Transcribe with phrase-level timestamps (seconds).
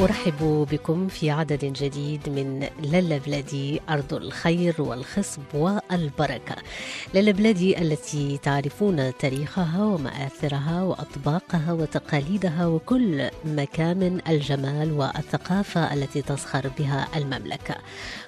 [0.00, 6.56] أرحب بكم في عدد جديد من للا بلادي أرض الخير والخصب والبركة.
[7.14, 17.08] للا بلادي التي تعرفون تاريخها ومآثرها وأطباقها وتقاليدها وكل مكامن الجمال والثقافة التي تزخر بها
[17.16, 17.74] المملكة.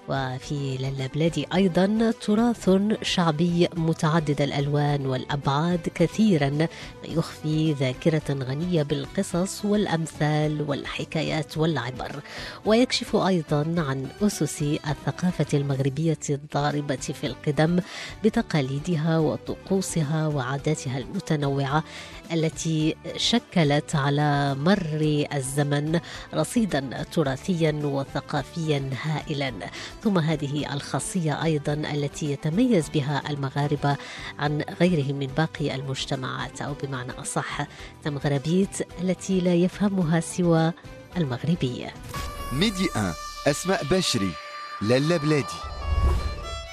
[0.08, 2.70] وفي للا بلادي أيضا تراث
[3.02, 6.66] شعبي متعدد الألوان والأبعاد كثيرا
[7.08, 12.20] يخفي ذاكرة غنية بالقصص والأمثال والحكايات والعبر
[12.66, 17.80] ويكشف أيضا عن أسس الثقافة المغربية الضاربة في القدم
[18.24, 21.84] بتقاليدها وطقوسها وعاداتها المتنوعة
[22.32, 26.00] التي شكلت على مر الزمن
[26.34, 29.52] رصيدا تراثيا وثقافيا هائلا.
[30.02, 33.96] ثم هذه الخاصية أيضا التي يتميز بها المغاربة
[34.38, 37.66] عن غيرهم من باقي المجتمعات أو بمعنى أصح
[38.06, 40.72] المغربيت التي لا يفهمها سوى
[41.16, 41.94] المغربية.
[42.52, 43.14] ميدي 1
[43.46, 44.30] أسماء بشري
[44.82, 45.60] لالا بلادي.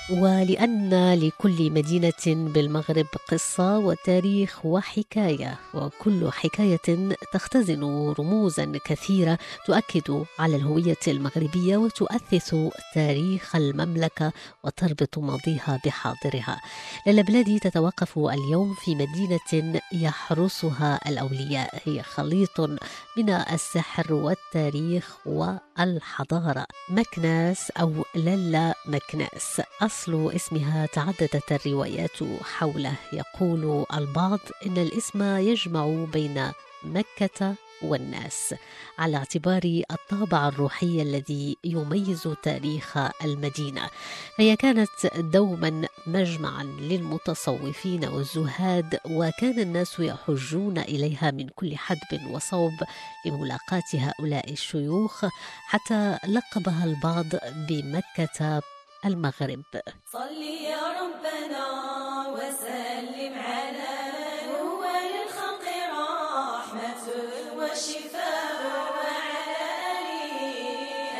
[0.09, 10.97] ولأن لكل مدينة بالمغرب قصة وتاريخ وحكاية وكل حكاية تختزن رموزا كثيرة تؤكد على الهوية
[11.07, 12.55] المغربية وتؤثث
[12.93, 14.31] تاريخ المملكة
[14.63, 16.61] وتربط ماضيها بحاضرها.
[17.05, 21.81] لالا بلادي تتوقف اليوم في مدينة يحرسها الأولياء.
[21.85, 22.59] هي خليط
[23.17, 25.17] من السحر والتاريخ
[25.79, 29.61] والحضارة مكناس أو لالا مكناس.
[29.81, 32.93] أصل اسمها تعددت الروايات حوله.
[33.13, 36.51] يقول البعض إن الاسم يجمع بين
[36.83, 38.55] مكة والناس
[38.99, 43.89] على اعتبار الطابع الروحي الذي يميز تاريخ المدينة.
[44.37, 52.73] فهي كانت دوما مجمعا للمتصوفين والزهاد وكان الناس يحجون إليها من كل حدب وصوب
[53.25, 55.25] لملاقاة هؤلاء الشيوخ
[55.67, 57.25] حتى لقبها البعض
[57.69, 58.61] بمكة
[59.05, 59.63] المغرب.
[60.11, 61.76] صل يا ربنا
[67.77, 68.61] وشفاء
[68.97, 69.61] وعلى
[69.97, 70.33] آله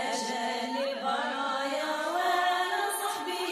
[0.10, 3.50] أجل البرايا وعلى صحبه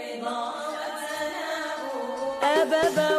[0.00, 0.40] رضا
[0.72, 1.78] وثناء
[2.62, 3.15] أبابا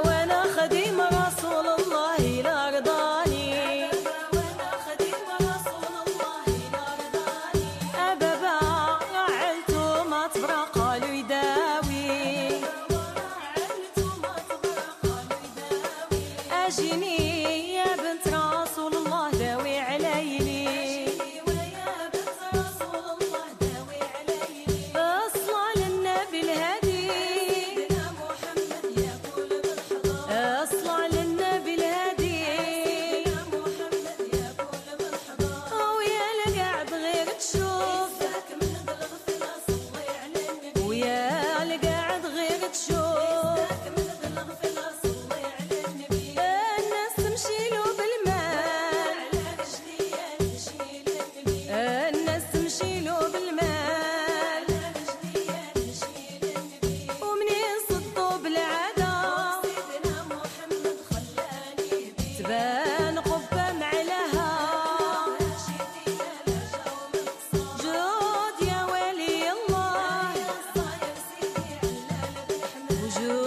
[73.07, 73.46] toujours.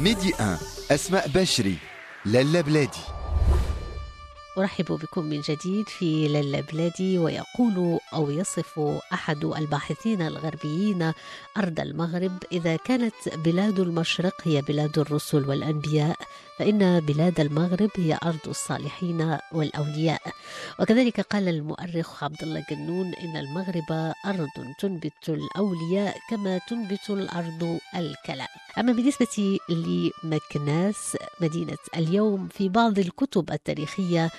[0.00, 0.58] ميدي 1
[0.90, 1.76] أسماء بشري
[2.24, 3.00] لالا بلادي.
[4.58, 8.80] أرحب بكم من جديد في للا بلادي ويقول أو يصف
[9.12, 11.12] أحد الباحثين الغربيين
[11.56, 16.16] أرض المغرب إذا كانت بلاد المشرق هي بلاد الرسل والأنبياء
[16.58, 20.22] فإن بلاد المغرب هي أرض الصالحين والأولياء.
[20.80, 24.48] وكذلك قال المؤرخ عبد الله كنون إن المغرب أرض
[24.78, 28.48] تنبت الأولياء كما تنبت الأرض الكلأ.
[28.78, 34.30] أما بالنسبة لمكناس مدينة اليوم في بعض الكتب التاريخية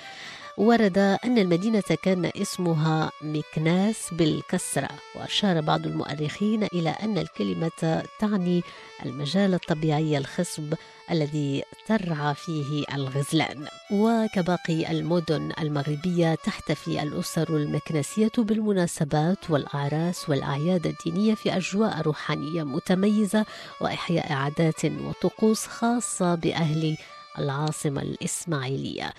[0.61, 8.63] ورد أن المدينة كان اسمها مكناس بالكسرة وأشار بعض المؤرخين إلى أن الكلمة تعني
[9.05, 10.73] المجال الطبيعي الخصب
[11.11, 13.67] الذي ترعى فيه الغزلان.
[13.91, 23.45] وكباقي المدن المغربية تحتفي الأسر المكنسية بالمناسبات والأعراس والأعياد الدينية في أجواء روحانية متميزة
[23.81, 26.97] وإحياء عادات وطقوس خاصة بأهل
[27.39, 29.13] العاصمة الإسماعيلية.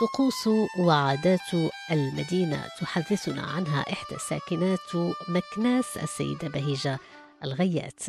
[0.00, 0.48] طقوس
[0.78, 1.54] وعادات
[1.90, 6.98] المدينة تحدثنا عنها إحدى ساكنات مكناس السيدة بهيجة
[7.44, 8.02] الغيات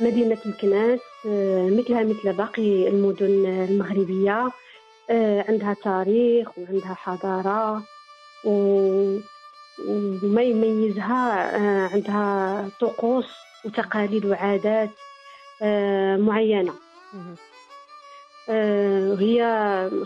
[0.00, 4.50] مدينة مكناس آه، مثلها مثل باقي المدن المغربية
[5.10, 7.82] آه، عندها تاريخ وعندها حضارة
[8.44, 9.22] وما
[10.42, 13.26] يميزها آه، عندها طقوس
[13.64, 14.90] وتقاليد وعادات.
[15.62, 16.72] آه، معينة.
[18.48, 19.40] آه، هي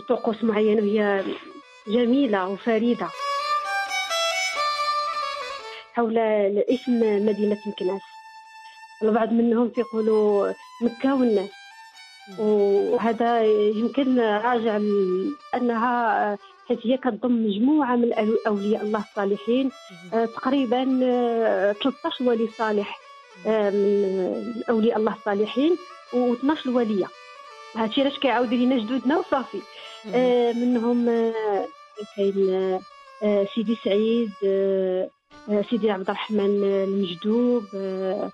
[0.09, 1.23] طقوس معينة وهي
[1.87, 3.07] جميلة وفريدة.
[5.93, 8.01] حول اسم مدينة مكناس
[9.03, 11.49] البعض منهم يقولوا مكة والناس
[12.39, 13.43] وهذا
[13.75, 18.13] يمكن راجع لأنها حيث هي كتضم مجموعة من
[18.47, 19.71] أولياء الله الصالحين.
[20.13, 22.99] آه، تقريبا آه، 13 ولي صالح.
[22.99, 23.04] آه،
[23.45, 25.75] من أولياء الله الصالحين
[26.13, 27.07] و12 ولية
[27.75, 29.61] هادشي علاش كيعاودوا لينا جدودنا وصافي.
[30.13, 31.67] آه، منهم آه،
[32.15, 32.79] كاين آه،
[33.23, 35.09] آه، سيدي سعيد آه،
[35.49, 38.31] آه، سيدي عبد الرحمن المجدوب آه،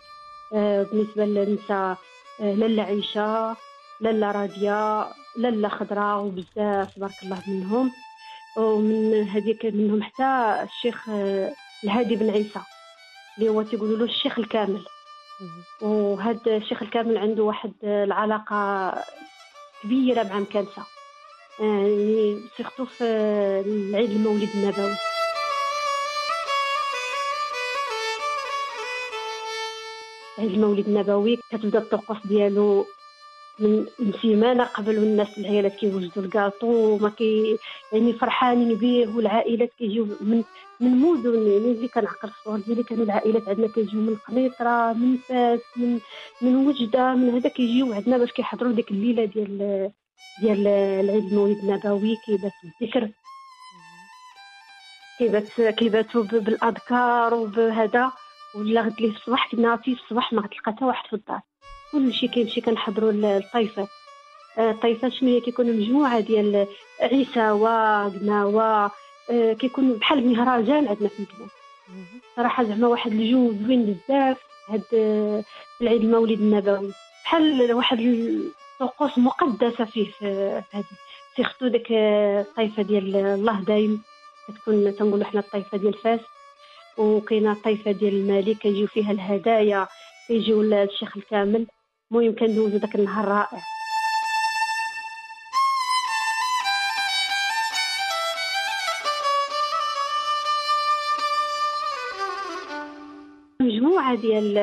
[0.53, 1.97] آه، بالنسبة للنساء
[2.41, 3.55] آه، لالا عيشة
[4.01, 7.91] لالا رادية لالا خضراء وبزاف تبارك الله منهم.
[8.57, 11.53] ومن هذيك منهم حتى الشيخ آه،
[11.83, 12.59] الهادي بن عيسى
[13.37, 14.81] اللي هو تيقولوا له الشيخ الكامل.
[15.81, 18.93] وهذا الشيخ الكامل عنده واحد العلاقة
[19.83, 20.83] كبيرة مع مكانسة.
[21.59, 23.03] يعني سيرتو في
[23.65, 24.95] العيد المولد النبوي.
[30.39, 32.85] عيد المولد النبوي كتبدا الطقوس ديالو
[33.59, 37.57] من من سيمانة قبل والناس العيالات كيوجدوا الكاطو وما كي
[37.93, 40.43] يعني فرحانين به والعائلات كيجيو من
[40.81, 45.59] من مدن يعني اللي كنعقل الصور ديالي كانوا العائلات عندنا كيجيو من قنيطرة من فاس
[45.77, 45.99] من
[46.41, 49.57] من وجدة من هذا كيجيو عندنا باش كيحضروا ديك الليلة ديال
[50.41, 53.09] ديال العيد المولد النبوي كيبات الذكر.
[55.19, 58.11] كيبات كيباتوا بالأذكار وبهذا.
[58.55, 61.41] ولا غد ليه الصباح كنا في الصباح ما غتلقى حتى واحد في الدار.
[61.91, 63.87] كلشي كيمشي كنحضروا ال- الطيفات
[64.57, 66.67] آه، شنو هي؟ كيكونوا مجموعة ديال
[67.01, 68.91] عيساوه قناوه
[69.31, 71.49] آه، كيكونوا بحال مهرجان عندنا في المدينة
[72.35, 74.37] صراحة زعما واحد الجو زوين بزاف.
[74.69, 75.43] هاد آه،
[75.81, 76.91] العيد المولد النبوي.
[77.23, 80.83] بحال واحد الطقوس مقدسة فيه في هذه
[81.35, 84.01] سيختو ديك آه، الطائفه ديال الله دايم.
[84.47, 86.19] كتكون تنقولوا حنا الطائفه ديال فاس.
[86.97, 89.87] وكاينة الطائفه ديال المالك كيجيو فيها الهدايا
[90.27, 91.67] كيجيو الشيخ الكامل.
[92.11, 93.61] المهم كندوزو داك النهار رائع.
[104.15, 104.57] ديال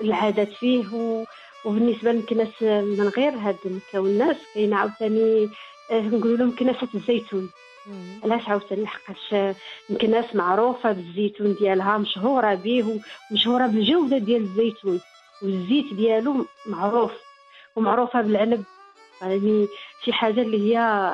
[0.00, 1.24] العادات فيه و...
[1.64, 3.56] وبالنسبة للكناس من غير هاد
[3.94, 5.48] الناس كاينة عاوتاني
[5.90, 7.50] آه، نقولوا لهم كناسة الزيتون.
[8.24, 9.54] علاش عاوتاني؟ لحقاش
[9.90, 13.00] الكناس معروفة بالزيتون ديالها مشهورة به
[13.30, 15.00] ومشهورة بالجودة ديال الزيتون.
[15.42, 17.12] والزيت ديالو معروف
[17.76, 18.64] ومعروفة بالعنب.
[19.22, 19.66] يعني
[20.04, 21.10] شي حاجة اللي هي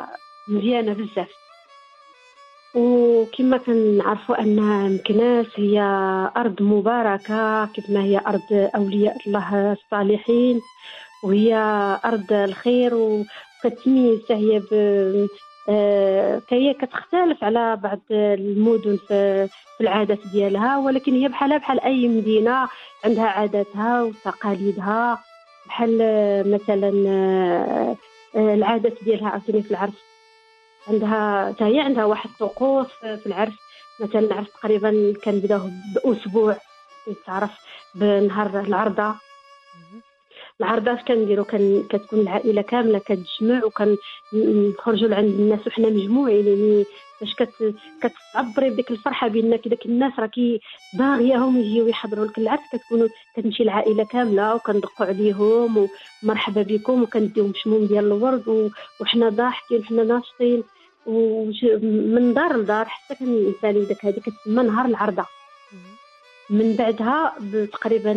[0.48, 1.30] مزيانة بزاف.
[2.74, 4.56] وكما كنعرفوا أن
[4.94, 5.80] مكناس هي
[6.36, 10.60] أرض مباركة كيف ما هي أرض أولياء الله الصالحين
[11.24, 11.54] وهي
[12.04, 14.74] أرض الخير وكتميز هي ب
[15.68, 19.48] آه، هي كتختلف على بعض المدن في
[19.80, 22.68] العادات ديالها ولكن هي بحالها بحال أي مدينة
[23.04, 25.18] عندها عاداتها وتقاليدها
[25.66, 25.98] بحال
[26.52, 27.96] مثلا آه،
[28.36, 30.09] آه، العادات ديالها عاوتاني في العرس.
[30.90, 33.52] عندها حتى هي عندها واحد الطقوس في العرس
[34.00, 36.56] مثلا العرس تقريبا كنبداوه بأسبوع
[37.26, 37.50] تعرف
[37.94, 39.14] بنهار العرضة.
[40.60, 46.84] العرضات كنديرو؟ كان كتكون العائلة كاملة كتجمع وكنخرجوا لعند الناس وحنا مجموعين يعني
[47.20, 50.60] باش كت كتعبري بديك الفرحة بانك داك الناس راكي
[50.98, 55.88] باغياهم يجيو يحضروا لك العرس كتكونوا كتمشي العائلة كاملة وكندقوا عليهم
[56.22, 58.70] ومرحبا بكم وكنديهم شموم ديال الورد
[59.00, 60.64] وحنا ضاحكين وحنا ناشطين.
[61.06, 65.26] ومن دار لدار حتى كنسالي داك هذيك كتسمى نهار العرضة.
[66.50, 67.34] من بعدها
[67.72, 68.12] تقريبا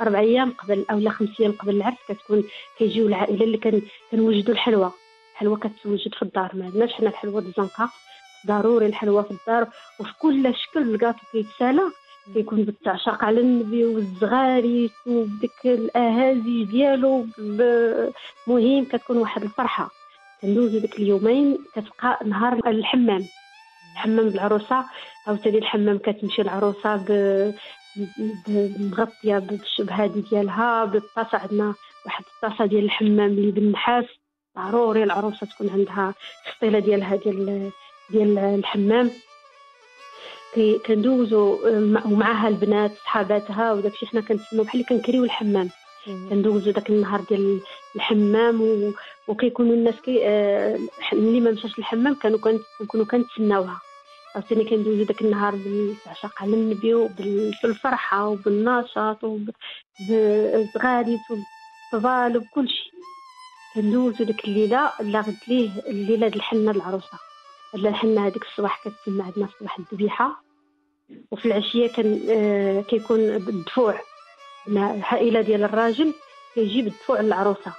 [0.00, 2.44] أربع أيام قبل أو لا خمس أيام قبل العرس كتكون
[2.78, 4.92] كيجيو العائلة اللي كان كنوجدوا الحلوى.
[5.32, 6.50] الحلوى كتوجد في الدار.
[6.54, 7.90] ما عندناش حنا الحلوى الزنقه
[8.46, 9.68] ضروري الحلوى في الدار.
[10.00, 11.82] وفي كل شكل الكاطو كيتسالى
[12.34, 17.26] كيكون بالتعشاق على النبي والزغاريت وبديك الاهازي ديالو
[18.46, 19.90] مهم كتكون واحد الفرحة.
[20.42, 23.24] كندوزو ديك اليومين كتبقى نهار الحمام.
[23.92, 24.84] الحمام بالعروسة
[25.26, 27.08] عاوتاني الحمام كتمشي العروسة ب
[28.78, 31.74] مغطيه بالشبهة ديالها بالطاسة عندنا
[32.06, 34.04] واحد الطاسة ديال الحمام اللي بالنحاس.
[34.58, 36.14] ضروري العروسة تكون عندها
[36.48, 37.70] السطيله ديالها ديال
[38.10, 39.10] ديال الحمام.
[40.86, 41.58] كندوزو
[42.04, 45.70] ومعها البنات صحاباتها وداكشي حنا كنسمو بحال اللي كنكريو الحمام.
[46.30, 47.60] كندوزو داك النهار ديال
[47.96, 48.92] الحمام.
[49.28, 50.78] وكيكونوا الناس كي آه...
[51.12, 52.38] اللي ما مشاش الحمام كانوا
[52.78, 53.80] كنكونوا كنتسناوها.
[54.34, 62.92] عاوتاني كندوزو داك النهار بالعشاق على النبي وبالفرحه وبالنشاط وبالغاليت وبالطبال وبكل شيء
[63.74, 67.18] كندوزو ديك الليلة اللي غد ليه الليلة ديال الحنة العروسة.
[67.74, 70.42] الحنة هذيك الصباح كتسمى عندنا صباح الذبيحة.
[71.30, 74.00] وفي العشية كان آه كيكون الدفوع.
[74.68, 76.14] العائله ديال الراجل
[76.54, 77.72] كيجيب الدفوع للعروسة.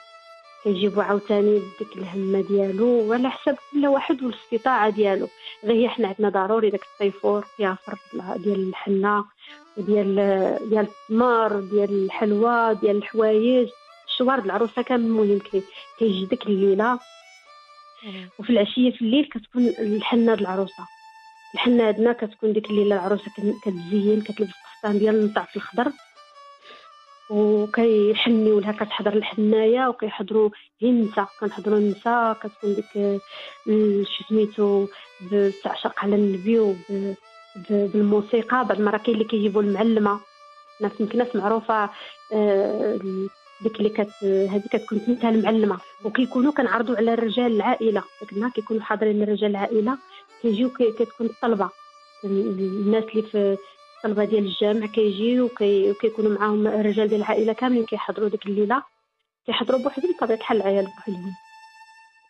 [0.64, 5.28] كيجيبو عاوتاني بديك الهمة ديالو وعلى حسب كل واحد والاستطاعة ديالو.
[5.64, 7.98] غير هي حنا عندنا ضروري داك الطيفور يافر
[8.36, 9.26] ديال الحنة
[9.78, 10.16] وديال
[10.70, 13.70] ديال التمر ديال الحلوى ديال الحوايج.
[14.08, 15.40] الشوار العروسة كامل المهم
[16.00, 17.00] كيجي ديك الليلة.
[18.40, 20.84] وفي العشية في الليل كتكون الحنة العروسة.
[21.54, 23.32] الحنة عندنا كتكون ديك الليلة العروسة
[23.66, 25.92] كتزين كتلبس القفطان ديال النطاف الخضر.
[27.30, 33.22] وكيحنيو لها كتحضر الحنايه وكيحضروا هي النساء كنحضروا النساء كتكون ديك
[34.08, 34.88] شو سميتو
[35.32, 36.76] بالتعشق على النبي
[37.70, 40.20] بالموسيقى بعض المرات كاين اللي كيجيبوا المعلمة.
[40.82, 41.90] ناس يمكن ناس معروفة
[42.34, 43.00] آه،
[43.62, 45.78] ديك اللي كت هذه كتكون سميتها المعلمة.
[46.04, 48.04] وكيكونوا كنعرضوا على رجال العائلة.
[48.22, 49.98] داك النهار كيكونوا حاضرين رجال العائلة
[50.42, 51.70] كيجيو كتكون الطلبة.
[52.24, 53.58] الناس اللي في
[54.00, 58.84] الطلبة ديال الجامع كيجيو وكيكونوا معاهم الرجال ديال العائلة كاملين كيحضروا ديك الليلة.
[59.46, 61.36] كيحضروا بوحدهم بطبيعة الحال العيال بوحدهم.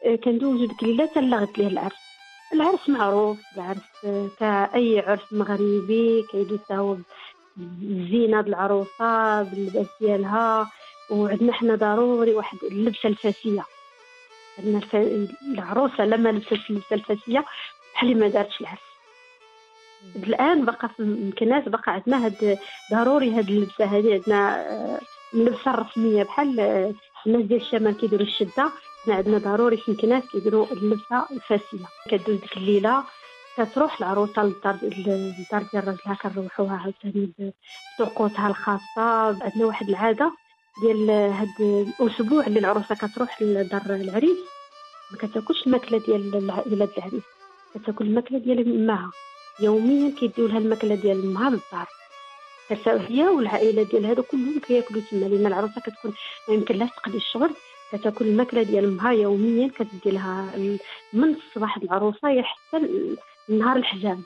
[0.06, 1.96] آه، كندوزو ديك الليلة حتى لغت ليه العرس.
[2.54, 3.82] العرس معروف العرس
[4.40, 6.98] كأي عرس مغربي كيدوز هو
[7.58, 10.72] بالزينة بالعروسة باللباس ديالها.
[11.10, 13.64] وعندنا حنا ضروري واحد اللبسة الفاسية.
[14.60, 14.96] عندنا الف...
[15.54, 17.46] العروسة لما لبست اللبسة الفاسية
[17.94, 18.89] بحال ما دارتش العرس.
[20.16, 22.58] الآن بقى في مكناس بقى عندنا هاد
[22.92, 25.00] ضروري هاد اللبسة هذه عندنا آه،
[25.34, 26.94] اللبسة الرسمية بحال آه،
[27.28, 28.72] الناس ديال الشمال كيديروا الشدة.
[29.06, 31.86] حنا عندنا ضروري في مكناس كيديروا اللبسة الفاسية.
[32.10, 33.04] كدوز ديك الليلة
[33.58, 37.32] كتروح العروسة للدار للدار ديال راجلها كنروحوها عاوتاني
[38.00, 39.26] بطقوسها الخاصة.
[39.44, 40.32] عندنا واحد العادة
[40.82, 41.48] ديال هاد
[42.02, 44.38] الأسبوع اللي العروسة كتروح لدار العريس.
[45.12, 47.24] ما كتاكلش الماكلة ديال العائله العريس.
[47.76, 49.12] كتاكل الماكلة ديال أمها.
[49.62, 51.88] يوميا كيديو لها الماكلة ديال امها للدار
[52.88, 56.14] هي والعائلة ديال هادو كلهم كياكلوا تما لأن العروسة كتكون
[56.48, 57.50] ما يمكن لها تقضي الشغل
[57.92, 60.52] كتاكل الماكلة ديال امها يوميا كتدي لها
[61.14, 62.90] من الصباح العروسة حتى
[63.50, 64.24] نهار الحزام.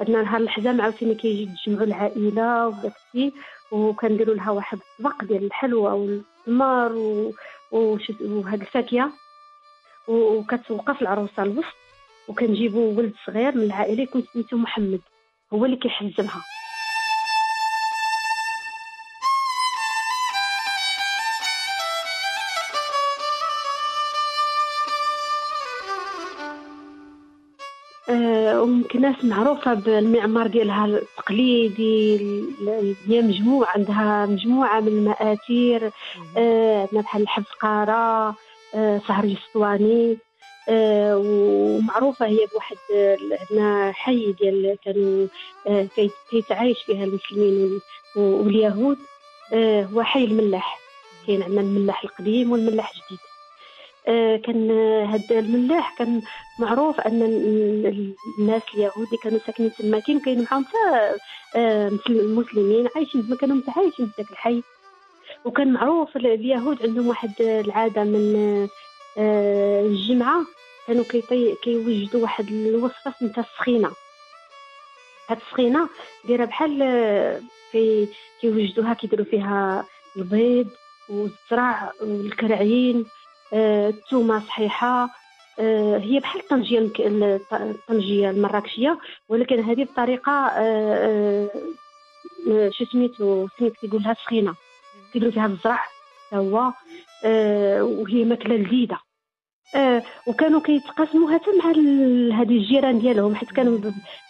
[0.00, 3.32] عندنا نهار الحزام عاوتاني كيجي يتجمعوا العائلة وداكشي
[3.70, 6.92] وكنديروا لها واحد الطبق ديال الحلوى والتمر
[7.72, 9.12] وهاد الفاكهة.
[10.08, 11.76] وكتوقف العروسة الوسط.
[12.30, 15.00] وكنجيبوا ولد صغير من العائلة يكون سميتو محمد
[15.52, 16.42] هو اللي كيحزمها
[28.10, 35.90] آه، ومكناس معروفة بالمعمار ديالها التقليدي ال- هي مجموعة عندها مجموعة من المآثير
[36.36, 38.34] آه، عندنا بحال الحفقارة
[38.74, 40.18] آه، سهر الاسطواني
[40.68, 43.16] آه، ومعروفة هي بواحد آه،
[43.50, 45.26] عندنا حي ديال كانوا
[45.66, 47.80] آه، كي- كيتعايش فيها المسلمين وال-
[48.22, 48.98] واليهود
[49.52, 50.78] آه، هو حي الملاح.
[51.26, 53.18] كاين عندنا الملاح القديم والملاح الجديد.
[54.08, 56.22] آه، كان آه، هاد الملاح كان
[56.58, 61.14] معروف أن ال- ال- الناس اليهود اللي كانوا ساكنين تما كاين كاين معاهم حتى
[61.56, 64.62] آه، مسل- المسلمين عايشين تما كانوا متعايشين في ذاك الحي.
[65.44, 68.68] وكان معروف ال- اليهود عندهم واحد آه، العادة من آه، آه،
[69.18, 70.44] الجمعة
[70.86, 73.90] كانوا كيطي كيوجدوا واحد الوصفة سميتها السخينة.
[75.28, 75.88] هاد السخينة
[76.24, 77.40] دايرة بحال آه،
[77.72, 78.08] كي
[78.40, 79.84] كيوجدوها كيديروا فيها
[80.16, 80.68] البيض
[81.08, 83.04] والزرع والكرعين
[83.52, 85.08] آه، الثومه صحيحة
[85.58, 86.78] آه، هي بحال الطنجيه
[87.52, 91.50] الطنجيه المراكشية ولكن هذه بطريقة آه، آه،
[92.50, 94.54] آه، شو سميتو سميت كيقول لها سخينة.
[95.12, 95.84] كيديروا فيها الزرع
[96.34, 96.74] هو آه،
[97.24, 98.98] وهي ماكلة لذيذه
[99.76, 101.70] آه، وكانوا كيتقاسموا حتى مع
[102.40, 103.78] هذه الجيران ديالهم حيت كانوا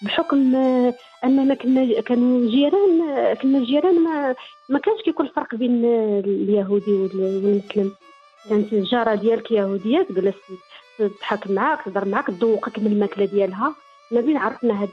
[0.03, 4.35] بحكم آه، اننا كنا كانوا جيران آه، كنا جيران ما
[4.69, 7.93] ما كانش كيكون الفرق بين آه، اليهودي وال- والمسلم.
[8.51, 10.35] كانت الجارة ديالك يهودية تجلس
[10.99, 13.75] تضحك معاك تهضر معاك تذوقك من الماكلة ديالها.
[14.13, 14.89] ما بين عرفنا هاد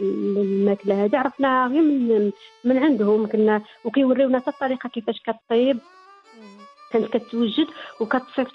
[0.00, 2.30] الماكلة هذه عرفناها غير من
[2.64, 3.26] من عندهم.
[3.26, 5.78] كنا وكيوريونا حتى الطريقة كيفاش كطيب.
[6.92, 7.66] كانت كتوجد
[8.00, 8.52] وكتصيفط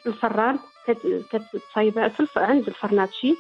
[0.88, 2.08] كت- كتصايبها.
[2.38, 3.36] عند الفرناتشي.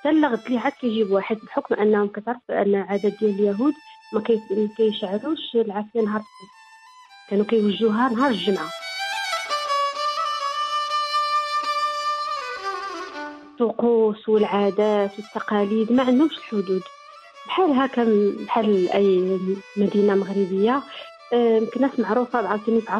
[0.00, 3.72] حتى الغد اللي عاد كيجيب واحد بحكم أنهم كتعرف أن عادات ديال اليهود
[4.14, 6.22] ما كي- ما كيشعلوش العافية نهار
[7.30, 8.70] كانوا كيوجدوها نهار الجمعة.
[13.50, 16.82] الطقوس والعادات والتقاليد ما عندهمش الحدود.
[17.46, 18.04] بحال هكا
[18.46, 19.38] بحال أي
[19.76, 20.82] مدينة مغربية
[21.32, 22.92] آه، يمكن ناس معروفه عاوتاني في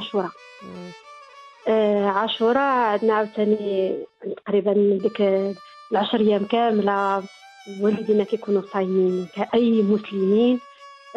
[1.66, 3.96] عاشوراء آه، عاشوراء عندنا عاوتاني
[4.46, 5.20] تقريبا ديك
[5.92, 7.22] العشر أيام كاملة
[7.80, 10.60] والدينا كيكونوا صايمين كأي مسلمين.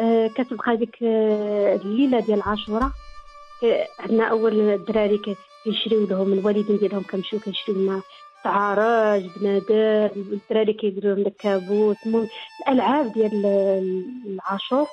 [0.00, 2.90] آه، كتبقى ديك آه، الليلة ديال عاشوراء
[4.00, 8.02] عندنا أول الدراري كي- كيشريو لهم الوالدين ديالهم كيمشيو كيشريو لنا
[8.44, 11.96] تعارج بنادر الدراري كيديروا لهم داك كابوس
[12.68, 13.44] الألعاب ديال
[14.26, 14.86] العاشور.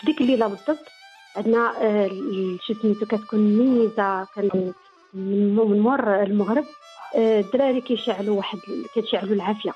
[0.00, 0.88] في ديك الليلة بالضبط
[1.36, 2.10] عندنا آه،
[2.62, 4.72] شو سميتو كتكون ميزة كان
[5.14, 6.64] من مو- من مور المغرب.
[7.16, 8.58] آه، الدراري كيشعلوا واحد
[8.94, 9.72] كيشعلوا العافية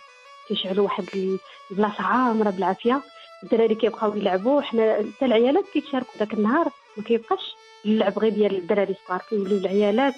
[0.48, 1.38] كيشعلوا واحد ال-
[1.70, 3.02] البلاصة عامرة بالعافية.
[3.42, 8.92] الدراري كيبقاو يلعبوا حنا حتى العيالات كيتشاركوا داك النهار ما كيبقاش اللعب غير ديال الدراري
[8.92, 10.14] الصغار كيوليو العيالات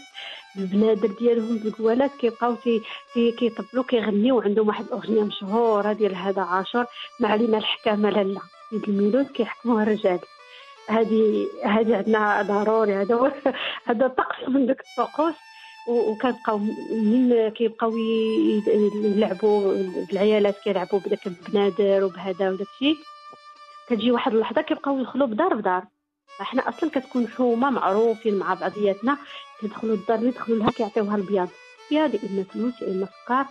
[0.58, 2.82] البنادر ديالهم بالقوالات كيبقاو كي
[3.14, 6.84] كي- كيطبلوا كيغنيو عندهم واحد الأغنية مشهورة ديال هذا عاشور
[7.20, 10.18] ما علينا الحكام أ لالا عيد الميلود كيحكموها الرجال.
[10.88, 13.32] هذه هذه عندنا ضروري هذا
[13.88, 15.34] هذا طقس من ديك الطقوس
[15.88, 16.58] وكنبقاو
[16.90, 19.72] من كيبقاو يلعبوا
[20.12, 22.96] العيالات كيلعبوا بداك البنادر وبهذا وداك الشيء
[23.88, 25.84] كتجي واحد اللحظة كيبقاو يدخلوا بدار بدار.
[26.40, 29.18] إحنا أصلا كتكون حومة معروفين مع بعضياتنا
[29.60, 31.48] كيدخلوا الدار اللي يدخلوا لها كيعطيوها البياض.
[31.84, 33.46] البياض يا اما فلوس يا اما سكر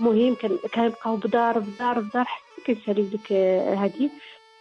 [0.00, 4.10] المهم كان كيبقاو بدار بدار بدار حتى كيساليو ديك هادي.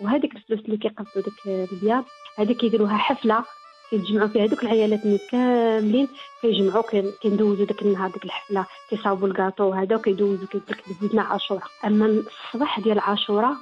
[0.01, 2.03] وهذيك الفلوس اللي كيقبضوا ديك البياض
[2.37, 3.43] هذه كيديروها حفلة
[3.89, 4.99] كيتجمعوا فيها دوك العيالات
[5.31, 6.07] كاملين
[6.41, 11.63] كيجمعوا كي- كندوزوا داك النهار ديك الحفلة كيصاوبوا الكاطو وهذا وكيدوزوا كيقول لك دوزنا عاشوراء.
[11.85, 13.53] أما الصباح ديال عاشوراء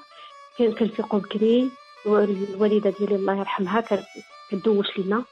[0.58, 1.70] كان كنفيقوا بكري
[2.06, 3.84] والوالدة ديالي الله يرحمها
[4.52, 5.24] كدوش لنا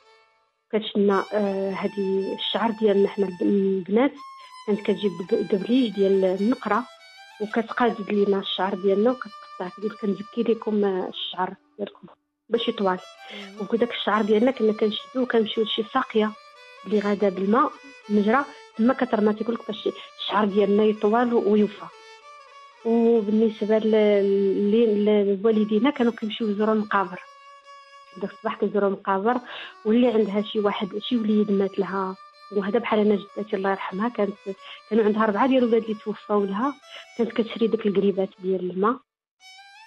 [0.71, 4.11] كتشنا آه هذه الشعر ديالنا حنا الب- البنات
[4.67, 6.83] كانت كتجيب دب- دبليج ديال النقرة.
[7.41, 9.69] وكتقادد لينا الشعر ديالنا وكتقطع.
[9.77, 12.07] تقول كنزكي لكم الشعر ديالكم
[12.49, 12.99] باش يطوال.
[13.61, 16.31] وكذاك الشعر ديالنا كنا كنشدو وكنمشيو لشي ساقيه
[16.85, 17.71] اللي غادا بالماء
[18.09, 18.45] مجرى.
[18.77, 21.85] تما كترمى تيقول لك باش الشعر ديالنا يطول ويوفى.
[22.85, 23.77] وبالنسبة
[25.43, 27.19] لوالدينا كانوا كيمشيو يزوروا المقابر.
[28.17, 29.37] داك الصباح كيزوروا المقابر
[29.85, 32.15] واللي عندها شي واحد شي وليد مات لها.
[32.51, 34.37] وهذا بحال أنا جدتي الله يرحمها كانت
[34.89, 36.75] كانوا عندها اربعه ديال الولاد اللي توفاو لها.
[37.15, 38.99] كانت كتشري ديك القريبات ديال الماء.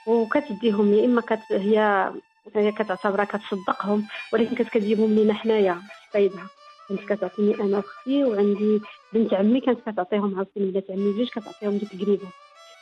[0.06, 2.10] وكتديهم يا إما كت هي
[2.56, 6.50] هي كتعتبرها كتصدقهم ولكن كانت كتجيبهم لينا حنايا فايدها
[6.88, 8.80] كانت كتعطيني أنا وأختي وعندي
[9.12, 12.32] بنت عمي كانت كتعطيهم عاوتاني ولاد عمي جوج كتعطيهم ديك القريبات.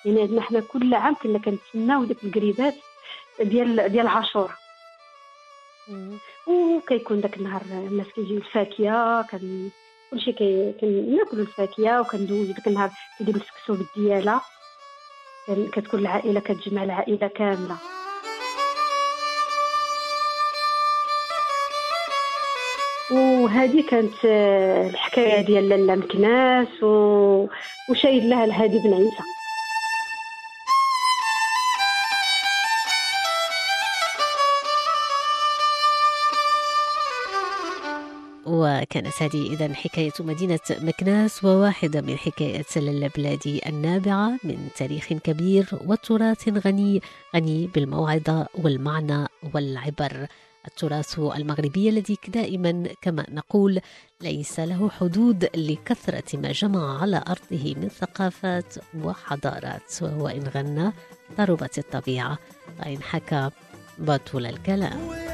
[0.05, 2.75] يعني عندنا حنا كل عام كنا كنتسناو ديك القريبات
[3.41, 4.53] ديال ديال عاشور
[6.47, 9.71] وكيكون داك النهار الناس كيجيو الفاكهه كان
[10.11, 14.41] كلشي كي كناكلوا الفاكهه وكندوزو داك النهار كيديروا السكسو بالديالة
[15.47, 17.77] كان كتكون العائلة كتجمع العائلة كاملة
[23.11, 26.83] وهذه كانت آه، الحكاية ديال لاله مكناس.
[27.91, 29.38] وشايد لها الهادي بن عيسى
[38.91, 46.49] وكانت هذه إذا حكاية مدينة مكناس وواحدة من حكايات اللبلادي النابعة من تاريخ كبير وتراث
[46.67, 47.03] غني
[47.37, 50.27] غني بالموعظة والمعنى والعبر.
[50.67, 53.81] التراث المغربي الذي دائما كما نقول
[54.21, 60.03] ليس له حدود لكثرة ما جمع على أرضه من ثقافات وحضارات.
[60.03, 60.93] وهو إن غنى
[61.39, 62.39] ضربت الطبيعة.
[62.81, 63.51] وإن حكى
[63.99, 65.29] بطل الكلام.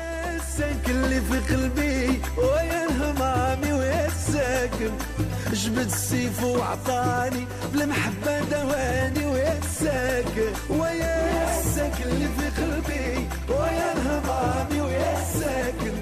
[5.64, 15.12] جبد السيف وعطاني بالمحبة دواني ويا الساكن ويا الساكن اللي في قلبي ويا الهمامي ويا
[15.22, 15.94] الساكن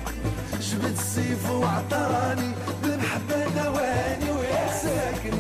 [0.60, 5.32] جبد السيف وعطاني بالمحبة دواني ويا الساكن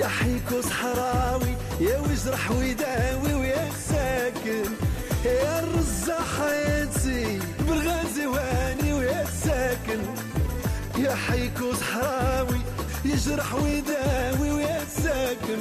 [0.00, 4.70] يا حيكو صحراوي يا وجرح ويداوي ويا الساكن
[5.24, 10.00] يا الرزا حياتي بالغازي واني ويا الساكن
[10.98, 12.60] يا حيكو صحراوي
[13.04, 15.60] يجرح ويداوي ويا الساكن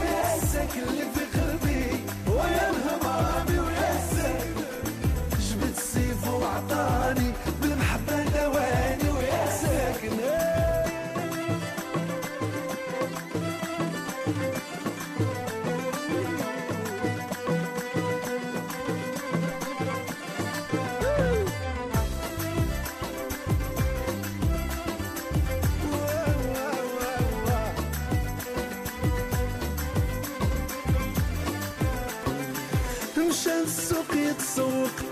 [0.00, 4.64] ويا الساكن اللي في قلبي ويا الهمامي ويا الساكن
[5.50, 7.32] جبت السيف وعطاني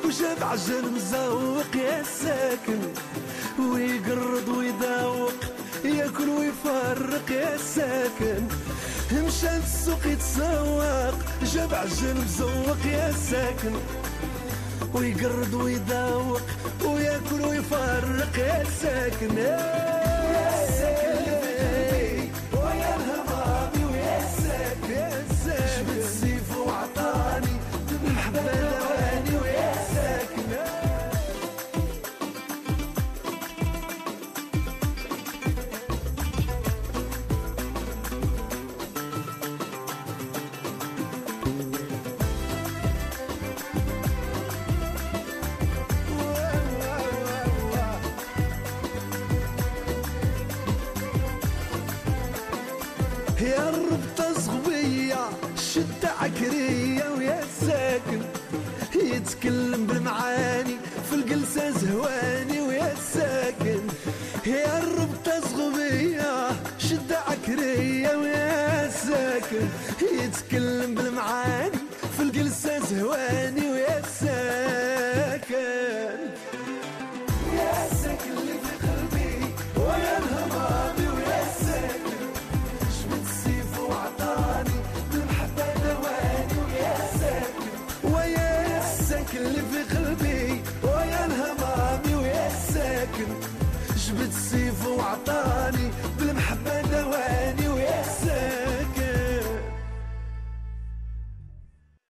[0.09, 2.81] وجاب عجل مزوق يا ساكن
[3.59, 5.33] ويقرض ويذوق
[5.85, 8.43] ياكل ويفرق يا ساكن.
[9.13, 11.15] مشى السوق يتسوق
[11.53, 13.75] جاب عجل مزوق يا ساكن.
[14.95, 16.43] ويقرض ويذوق
[16.85, 19.39] وياكل ويفرق يا ساكن.